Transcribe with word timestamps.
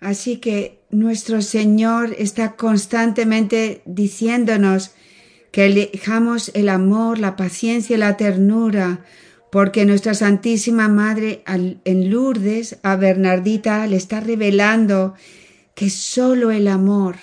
Así 0.00 0.36
que 0.36 0.80
nuestro 0.90 1.42
Señor 1.42 2.14
está 2.18 2.56
constantemente 2.56 3.82
diciéndonos 3.84 4.92
que 5.50 5.66
elijamos 5.66 6.50
el 6.54 6.68
amor, 6.68 7.18
la 7.18 7.36
paciencia 7.36 7.96
y 7.96 7.98
la 7.98 8.16
ternura, 8.16 9.04
porque 9.50 9.86
nuestra 9.86 10.14
Santísima 10.14 10.88
Madre 10.88 11.42
en 11.46 12.10
Lourdes 12.10 12.78
a 12.82 12.96
Bernardita 12.96 13.86
le 13.86 13.96
está 13.96 14.20
revelando 14.20 15.14
que 15.74 15.90
solo 15.90 16.50
el 16.50 16.68
amor 16.68 17.16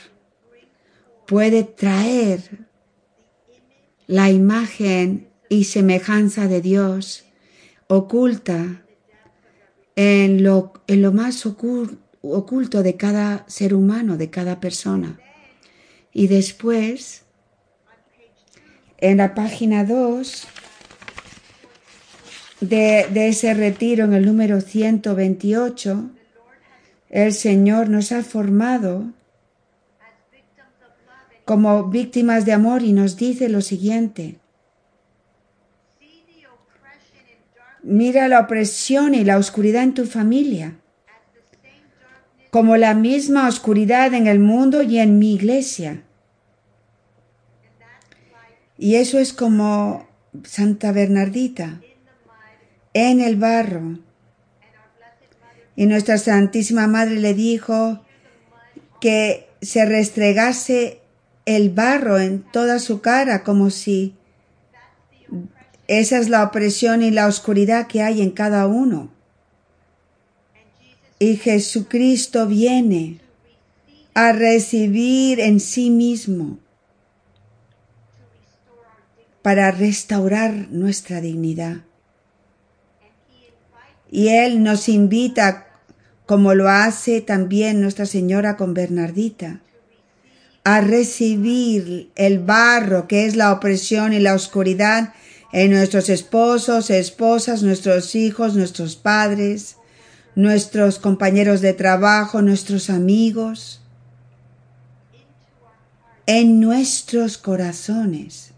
puede 1.27 1.63
traer 1.63 2.67
la 4.07 4.29
imagen 4.31 5.29
y 5.49 5.65
semejanza 5.65 6.47
de 6.47 6.61
Dios 6.61 7.25
oculta 7.87 8.83
en 9.95 10.43
lo, 10.43 10.73
en 10.87 11.01
lo 11.01 11.11
más 11.11 11.45
oculto 11.45 12.04
de 12.83 12.95
cada 12.95 13.45
ser 13.47 13.73
humano, 13.73 14.17
de 14.17 14.29
cada 14.29 14.59
persona. 14.59 15.19
Y 16.11 16.27
después, 16.27 17.23
en 18.97 19.17
la 19.17 19.33
página 19.33 19.83
2 19.83 20.47
de, 22.61 23.07
de 23.13 23.27
ese 23.27 23.53
retiro, 23.53 24.05
en 24.05 24.13
el 24.13 24.25
número 24.25 24.61
128, 24.61 26.09
el 27.09 27.33
Señor 27.33 27.89
nos 27.89 28.11
ha 28.11 28.23
formado 28.23 29.13
como 31.45 31.89
víctimas 31.89 32.45
de 32.45 32.53
amor 32.53 32.81
y 32.81 32.91
nos 32.91 33.17
dice 33.17 33.49
lo 33.49 33.61
siguiente. 33.61 34.39
Mira 37.83 38.27
la 38.27 38.39
opresión 38.39 39.13
y 39.13 39.23
la 39.23 39.37
oscuridad 39.37 39.83
en 39.83 39.93
tu 39.93 40.07
familia, 40.07 40.79
como 42.55 42.77
la 42.77 42.93
misma 42.93 43.49
oscuridad 43.49 44.13
en 44.13 44.27
el 44.27 44.39
mundo 44.39 44.81
y 44.81 44.99
en 44.99 45.19
mi 45.19 45.33
iglesia. 45.33 46.03
Y 48.77 48.95
eso 48.95 49.19
es 49.19 49.33
como 49.33 50.07
Santa 50.45 50.93
Bernardita, 50.93 51.81
en 52.93 53.19
el 53.19 53.35
barro. 53.35 53.99
Y 55.75 55.85
nuestra 55.85 56.17
Santísima 56.17 56.87
Madre 56.87 57.15
le 57.15 57.33
dijo 57.33 58.05
que 59.01 59.49
se 59.61 59.83
restregase 59.83 61.01
el 61.45 61.71
barro 61.71 62.21
en 62.21 62.41
toda 62.41 62.79
su 62.79 63.01
cara 63.01 63.43
como 63.43 63.69
si 63.69 64.15
esa 65.89 66.19
es 66.19 66.29
la 66.29 66.41
opresión 66.41 67.03
y 67.03 67.11
la 67.11 67.27
oscuridad 67.27 67.87
que 67.87 68.01
hay 68.01 68.21
en 68.21 68.31
cada 68.31 68.65
uno. 68.65 69.14
Y 71.19 71.37
Jesucristo 71.37 72.47
viene 72.47 73.19
a 74.13 74.31
recibir 74.31 75.39
en 75.39 75.59
sí 75.59 75.89
mismo 75.89 76.59
para 79.41 79.71
restaurar 79.71 80.69
nuestra 80.71 81.21
dignidad. 81.21 81.81
Y 84.09 84.29
Él 84.29 84.63
nos 84.63 84.89
invita, 84.89 85.67
como 86.25 86.53
lo 86.53 86.69
hace 86.69 87.21
también 87.21 87.81
Nuestra 87.81 88.05
Señora 88.05 88.57
con 88.57 88.73
Bernardita, 88.73 89.61
a 90.63 90.81
recibir 90.81 92.09
el 92.15 92.39
barro 92.39 93.07
que 93.07 93.25
es 93.25 93.35
la 93.35 93.53
opresión 93.53 94.13
y 94.13 94.19
la 94.19 94.33
oscuridad 94.33 95.13
en 95.53 95.71
nuestros 95.71 96.09
esposos, 96.09 96.89
esposas, 96.89 97.61
nuestros 97.61 98.15
hijos, 98.15 98.55
nuestros 98.55 98.95
padres, 98.95 99.77
nuestros 100.35 100.99
compañeros 100.99 101.61
de 101.61 101.73
trabajo, 101.73 102.41
nuestros 102.41 102.89
amigos, 102.89 103.81
en 106.25 106.59
nuestros 106.59 107.37
corazones, 107.37 108.51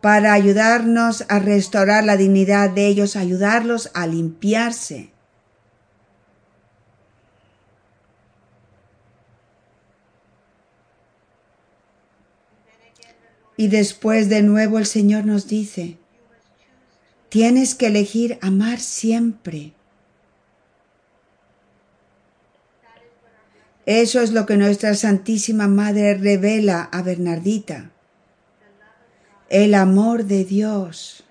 para 0.00 0.32
ayudarnos 0.32 1.24
a 1.28 1.38
restaurar 1.38 2.04
la 2.04 2.16
dignidad 2.16 2.70
de 2.70 2.86
ellos, 2.88 3.16
ayudarlos 3.16 3.90
a 3.94 4.06
limpiarse 4.06 5.12
Y 13.62 13.68
después 13.68 14.28
de 14.28 14.42
nuevo 14.42 14.80
el 14.80 14.86
Señor 14.86 15.24
nos 15.24 15.46
dice, 15.46 15.96
tienes 17.28 17.76
que 17.76 17.86
elegir 17.86 18.38
amar 18.40 18.80
siempre. 18.80 19.72
Eso 23.86 24.20
es 24.20 24.32
lo 24.32 24.46
que 24.46 24.56
nuestra 24.56 24.94
Santísima 24.94 25.66
Madre 25.66 26.14
revela 26.14 26.82
a 26.92 27.02
Bernardita. 27.02 27.90
El 29.48 29.74
amor 29.74 30.24
de 30.24 30.44
Dios 30.44 31.24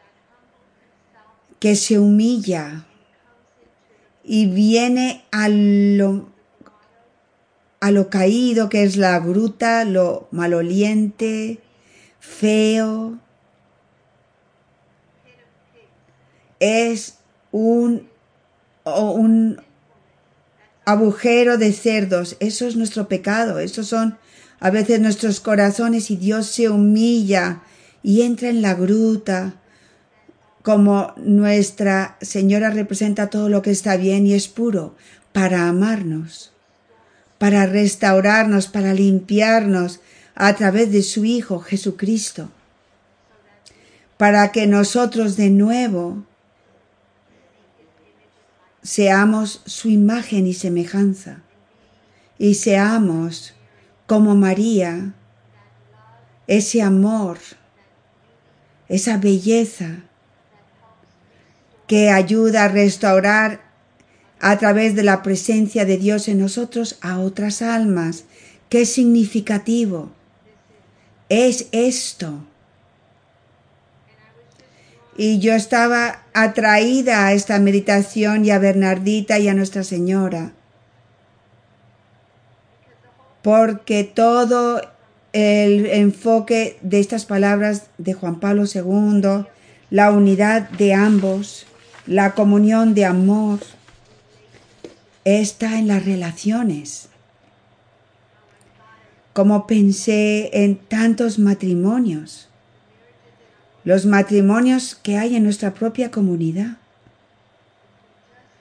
que 1.59 1.75
se 1.75 1.97
humilla 1.97 2.85
y 4.23 4.47
viene 4.47 5.23
a 5.31 5.47
lo, 5.47 6.29
lo 7.81 8.09
caído 8.09 8.67
que 8.67 8.84
es 8.84 8.97
la 8.97 9.19
gruta, 9.19 9.85
lo 9.85 10.28
maloliente, 10.31 11.59
feo, 12.19 13.17
es 16.59 17.17
un, 17.51 18.07
un 18.85 19.61
agujero 20.86 21.58
de 21.58 21.74
cerdos. 21.74 22.38
Eso 22.40 22.68
es 22.68 22.75
nuestro 22.75 23.08
pecado. 23.08 23.59
Esos 23.59 23.88
son 23.88 24.18
a 24.59 24.69
veces 24.69 25.00
nuestros 25.00 25.40
corazones 25.40 26.12
y 26.12 26.18
Dios 26.18 26.47
se 26.47 26.69
humilla 26.69 27.62
y 28.03 28.22
entra 28.22 28.50
en 28.50 28.62
la 28.62 28.74
gruta. 28.74 29.56
Como 30.62 31.14
nuestra 31.18 32.18
Señora 32.22 32.70
representa 32.70 33.30
todo 33.30 33.50
lo 33.50 33.62
que 33.62 33.72
está 33.72 33.97
bien 33.97 34.28
y 34.28 34.34
es 34.34 34.47
puro 34.47 34.96
para 35.31 35.68
amarnos, 35.68 36.52
para 37.40 37.66
restaurarnos, 37.66 38.68
para 38.68 38.94
limpiarnos, 38.94 40.02
a 40.36 40.56
través 40.56 40.91
de 40.91 41.03
su 41.03 41.25
Hijo 41.25 41.59
Jesucristo, 41.59 42.50
para 44.18 44.52
que 44.52 44.68
nosotros 44.68 45.36
de 45.36 45.50
nuevo 45.50 46.25
seamos 48.81 49.62
su 49.66 49.90
imagen 49.90 50.47
y 50.47 50.53
semejanza 50.53 51.42
y 52.38 52.56
seamos 52.56 53.53
como 54.08 54.36
María, 54.36 55.14
ese 56.47 56.81
amor, 56.81 57.38
esa 58.90 59.18
belleza 59.18 60.03
que 61.88 62.09
ayuda 62.09 62.66
a 62.66 62.68
restaurar 62.68 63.62
a 64.40 64.58
través 64.58 64.96
de 64.96 65.03
la 65.03 65.22
presencia 65.22 65.86
de 65.86 65.97
Dios 65.97 66.28
en 66.28 66.40
nosotros 66.40 66.97
a 67.02 67.20
otras 67.20 67.62
almas. 67.62 68.25
Qué 68.70 68.86
significativo 68.86 70.12
es 71.30 71.68
esto. 71.72 72.44
Y 75.22 75.38
yo 75.38 75.54
estaba 75.54 76.24
atraída 76.34 77.28
a 77.28 77.34
esta 77.34 77.59
meditación 77.59 78.44
y 78.44 78.50
a 78.50 78.58
Bernardita 78.58 79.38
y 79.38 79.50
a 79.50 79.54
Nuestra 79.54 79.84
Señora. 79.84 80.54
Porque 83.44 84.04
todo 84.04 84.82
el 85.32 85.86
enfoque 85.86 86.80
de 86.82 87.00
estas 87.00 87.28
palabras 87.28 87.84
de 88.00 88.14
Juan 88.14 88.40
Pablo 88.40 88.64
II, 88.64 89.46
la 89.92 90.09
unidad 90.09 90.68
de 90.72 90.96
ambos, 90.96 91.68
la 92.08 92.34
comunión 92.34 92.96
de 92.96 93.06
amor, 93.06 93.59
está 95.24 95.78
en 95.78 95.88
las 95.88 96.03
relaciones 96.03 97.09
como 99.34 99.67
pensé 99.67 100.50
en 100.64 100.78
tantos 100.78 101.38
matrimonios, 101.38 102.50
los 103.83 104.05
matrimonios 104.05 104.95
que 104.95 105.17
hay 105.17 105.35
en 105.35 105.43
nuestra 105.43 105.73
propia 105.73 106.11
comunidad. 106.11 106.78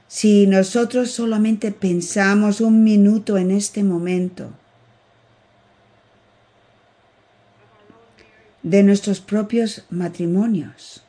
Si 0.08 0.46
nosotros 0.46 1.10
solamente 1.10 1.70
pensamos 1.70 2.60
un 2.60 2.82
minuto 2.82 3.38
en 3.38 3.50
este 3.50 3.84
momento 3.84 4.50
de 8.62 8.82
nuestros 8.82 9.20
propios 9.20 9.84
matrimonios, 9.90 11.02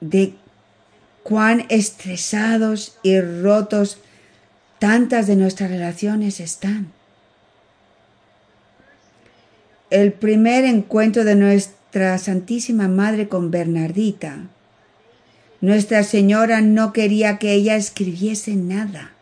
de 0.00 0.34
cuán 1.22 1.66
estresados 1.68 2.96
y 3.02 3.20
rotos 3.20 3.98
tantas 4.78 5.26
de 5.26 5.36
nuestras 5.36 5.70
relaciones 5.70 6.40
están. 6.40 6.95
El 9.90 10.12
primer 10.12 10.64
encuentro 10.64 11.24
de 11.24 11.36
nuestra 11.36 12.18
Santísima 12.18 12.88
Madre 12.88 13.28
con 13.28 13.50
Bernardita 13.50 14.48
Nuestra 15.60 16.02
Señora 16.02 16.60
no 16.60 16.92
quería 16.92 17.38
que 17.38 17.52
ella 17.52 17.76
escribiese 17.76 18.54
nada. 18.56 19.12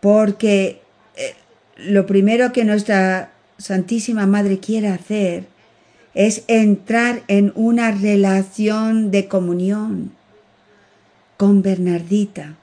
Porque 0.00 0.80
eh, 1.16 1.34
lo 1.76 2.06
primero 2.06 2.52
que 2.52 2.64
nuestra 2.64 3.32
Santísima 3.58 4.26
Madre 4.26 4.58
quiere 4.60 4.88
hacer 4.88 5.44
es 6.14 6.44
entrar 6.48 7.22
en 7.28 7.52
una 7.54 7.90
relación 7.90 9.10
de 9.10 9.28
comunión 9.28 10.12
con 11.36 11.60
Bernardita, 11.60 12.54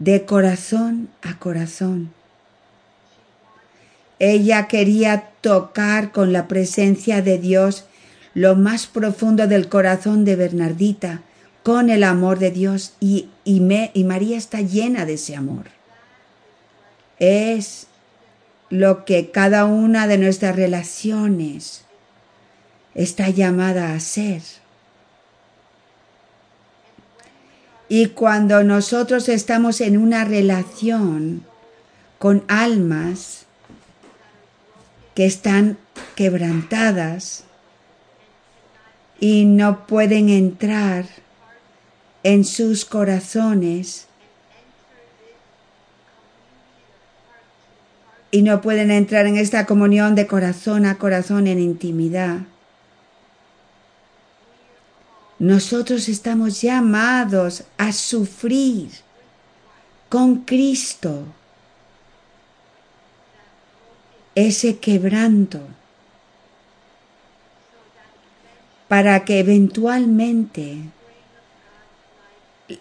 de 0.00 0.24
corazón 0.24 1.08
a 1.22 1.38
corazón. 1.38 2.12
Ella 4.24 4.68
quería 4.68 5.30
tocar 5.40 6.12
con 6.12 6.32
la 6.32 6.46
presencia 6.46 7.22
de 7.22 7.38
Dios 7.38 7.86
lo 8.34 8.54
más 8.54 8.86
profundo 8.86 9.48
del 9.48 9.68
corazón 9.68 10.24
de 10.24 10.36
Bernardita, 10.36 11.22
con 11.64 11.90
el 11.90 12.04
amor 12.04 12.38
de 12.38 12.52
Dios, 12.52 12.92
y, 13.00 13.30
y, 13.44 13.60
y 13.92 14.04
María 14.04 14.38
está 14.38 14.60
llena 14.60 15.06
de 15.06 15.14
ese 15.14 15.34
amor. 15.34 15.64
Es 17.18 17.88
lo 18.70 19.04
que 19.04 19.32
cada 19.32 19.64
una 19.64 20.06
de 20.06 20.18
nuestras 20.18 20.54
relaciones 20.54 21.82
está 22.94 23.28
llamada 23.28 23.92
a 23.92 23.98
ser. 23.98 24.42
Y 27.88 28.06
cuando 28.10 28.62
nosotros 28.62 29.28
estamos 29.28 29.80
en 29.80 29.96
una 29.96 30.24
relación 30.24 31.44
con 32.20 32.44
almas 32.46 33.46
que 35.14 35.26
están 35.26 35.78
quebrantadas 36.14 37.44
y 39.20 39.44
no 39.44 39.86
pueden 39.86 40.28
entrar 40.28 41.06
en 42.22 42.44
sus 42.44 42.84
corazones 42.84 44.06
y 48.30 48.42
no 48.42 48.62
pueden 48.62 48.90
entrar 48.90 49.26
en 49.26 49.36
esta 49.36 49.66
comunión 49.66 50.14
de 50.14 50.26
corazón 50.26 50.86
a 50.86 50.96
corazón 50.96 51.46
en 51.46 51.60
intimidad. 51.60 52.40
Nosotros 55.38 56.08
estamos 56.08 56.62
llamados 56.62 57.64
a 57.76 57.92
sufrir 57.92 58.90
con 60.08 60.44
Cristo 60.44 61.24
ese 64.34 64.78
quebranto 64.78 65.60
para 68.88 69.24
que 69.24 69.38
eventualmente 69.38 70.78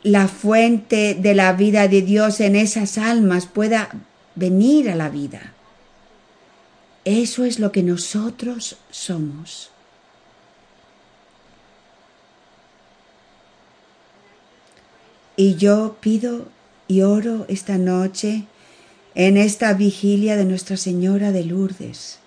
la 0.04 0.28
fuente 0.28 1.16
de 1.16 1.34
la 1.34 1.54
vida 1.54 1.88
de 1.88 2.02
Dios 2.02 2.40
en 2.40 2.56
esas 2.56 2.98
almas 2.98 3.46
pueda 3.46 3.90
venir 4.36 4.90
a 4.90 4.96
la 4.96 5.10
vida. 5.10 5.54
Eso 7.06 7.46
es 7.46 7.60
lo 7.60 7.72
que 7.72 7.82
nosotros 7.82 8.78
somos. 8.90 9.72
Y 15.36 15.56
yo 15.56 15.98
pido 16.00 16.48
y 16.88 17.02
oro 17.02 17.46
esta 17.48 17.78
noche 17.78 18.46
en 19.16 19.38
esta 19.38 19.74
vigilia 19.74 20.38
de 20.38 20.46
Nuestra 20.46 20.78
Señora 20.78 21.32
de 21.32 21.44
Lourdes. 21.44 22.20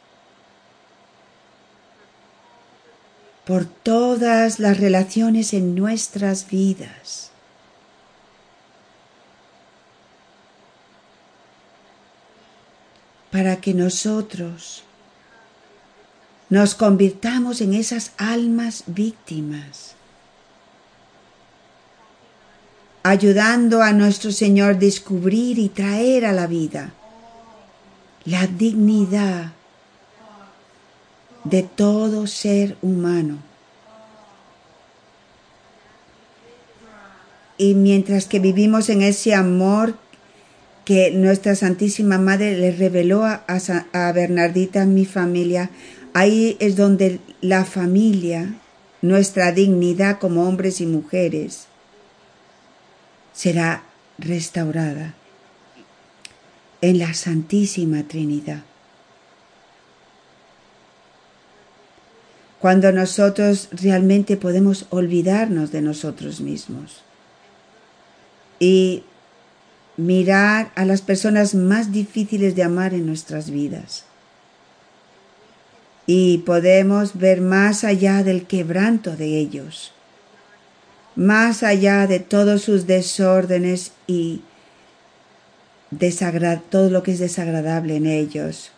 Por 3.44 3.64
todas 3.64 4.58
las 4.58 4.78
relaciones 4.78 5.52
en 5.52 5.74
nuestras 5.74 6.48
vidas. 6.48 7.30
Para 13.30 13.60
que 13.60 13.74
nosotros 13.74 14.84
nos 16.48 16.74
convirtamos 16.74 17.60
en 17.60 17.74
esas 17.74 18.12
almas 18.16 18.84
víctimas, 18.86 19.93
ayudando 23.04 23.82
a 23.82 23.92
nuestro 23.92 24.32
Señor 24.32 24.70
a 24.70 24.78
descubrir 24.78 25.60
y 25.60 25.68
traer 25.68 26.24
a 26.24 26.32
la 26.32 26.48
vida 26.48 26.92
la 28.24 28.46
dignidad 28.46 29.52
de 31.44 31.62
todo 31.62 32.26
ser 32.26 32.76
humano. 32.80 33.38
Y 37.58 37.74
mientras 37.74 38.26
que 38.26 38.40
vivimos 38.40 38.88
en 38.88 39.02
ese 39.02 39.34
amor 39.34 39.94
que 40.86 41.10
nuestra 41.10 41.54
Santísima 41.54 42.18
Madre 42.18 42.56
le 42.56 42.72
reveló 42.72 43.24
a, 43.24 43.44
a, 43.92 44.12
Bernardita, 44.12 44.84
mi 44.86 45.04
familia. 45.04 45.70
Ahí 46.12 46.56
es 46.60 46.76
donde 46.76 47.20
la 47.40 47.64
familia, 47.64 48.54
nuestra 49.02 49.52
dignidad 49.52 50.18
como 50.18 50.46
hombres 50.48 50.80
y 50.80 50.86
mujeres, 50.86 51.68
será 53.34 53.82
restaurada 54.18 55.14
en 56.80 56.98
la 56.98 57.14
Santísima 57.14 58.04
Trinidad. 58.04 58.62
Cuando 62.60 62.92
nosotros 62.92 63.68
realmente 63.72 64.36
podemos 64.36 64.86
olvidarnos 64.90 65.72
de 65.72 65.82
nosotros 65.82 66.40
mismos 66.40 67.02
y 68.58 69.04
mirar 69.96 70.72
a 70.74 70.84
las 70.84 71.02
personas 71.02 71.54
más 71.54 71.92
difíciles 71.92 72.54
de 72.54 72.62
amar 72.62 72.94
en 72.94 73.06
nuestras 73.06 73.50
vidas. 73.50 74.04
Y 76.06 76.38
podemos 76.38 77.18
ver 77.18 77.40
más 77.40 77.82
allá 77.82 78.22
del 78.22 78.46
quebranto 78.46 79.16
de 79.16 79.38
ellos, 79.38 79.93
más 81.16 81.62
allá 81.62 82.06
de 82.06 82.20
todos 82.20 82.62
sus 82.62 82.86
desórdenes 82.86 83.92
y 84.06 84.42
todo 86.70 86.90
lo 86.90 87.02
que 87.02 87.12
es 87.12 87.18
desagradable 87.18 87.96
en 87.96 88.06
ellos, 88.06 88.72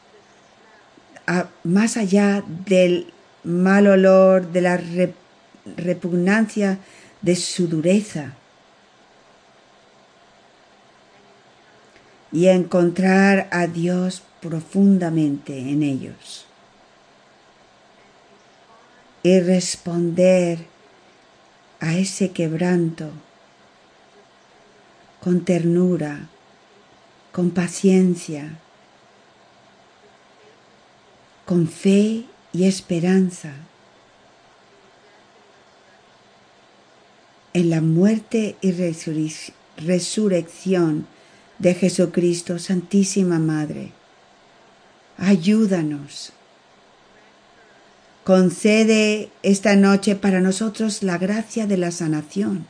más 1.64 1.96
allá 1.96 2.44
del 2.66 3.12
mal 3.42 3.86
olor, 3.86 4.52
de 4.52 4.60
la 4.60 4.80
repugnancia 5.76 6.78
de 7.22 7.36
su 7.36 7.68
dureza 7.68 8.34
y 12.32 12.48
encontrar 12.48 13.48
a 13.50 13.66
Dios 13.66 14.22
profundamente 14.40 15.58
en 15.58 15.82
ellos. 15.82 16.44
Y 19.22 19.40
responder 19.40 20.75
a 21.80 21.94
ese 21.94 22.30
quebranto 22.32 23.10
con 25.20 25.44
ternura, 25.44 26.28
con 27.32 27.50
paciencia, 27.50 28.58
con 31.44 31.68
fe 31.68 32.24
y 32.52 32.64
esperanza 32.64 33.54
en 37.56 37.70
la 37.70 37.80
muerte 37.80 38.56
y 38.60 38.72
resurrección 39.78 41.06
de 41.58 41.74
Jesucristo, 41.74 42.58
Santísima 42.58 43.38
Madre, 43.38 43.92
ayúdanos. 45.16 46.34
Concede 48.26 49.30
esta 49.44 49.76
noche 49.76 50.16
para 50.16 50.40
nosotros 50.40 51.04
la 51.04 51.16
gracia 51.16 51.68
de 51.68 51.76
la 51.76 51.92
sanación, 51.92 52.66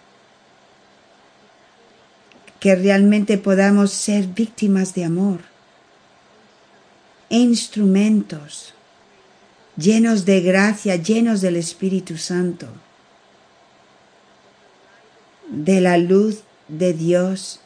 que 2.60 2.76
realmente 2.76 3.38
podamos 3.38 3.90
ser 3.90 4.26
víctimas 4.26 4.92
de 4.92 5.04
amor, 5.04 5.40
instrumentos 7.30 8.75
llenos 9.78 10.26
de 10.26 10.42
gracia, 10.42 10.96
llenos 10.96 11.40
del 11.40 11.56
Espíritu 11.56 12.18
Santo, 12.18 12.68
de 15.48 15.80
la 15.80 15.96
luz 15.96 16.42
de 16.68 16.92
Dios 16.92 17.60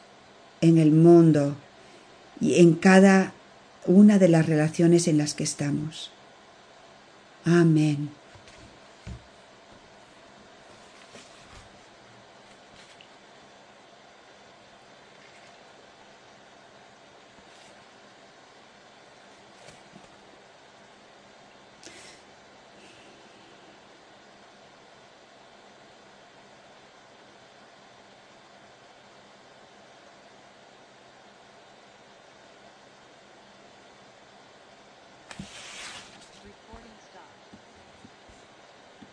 en 0.61 0.77
el 0.77 0.91
mundo 0.91 1.57
y 2.39 2.61
en 2.61 2.73
cada 2.73 3.33
una 3.85 4.17
de 4.17 4.29
las 4.29 4.45
relaciones 4.45 5.09
en 5.09 5.17
las 5.17 5.33
que 5.33 5.43
estamos. 5.43 6.09
Amen. 7.47 8.20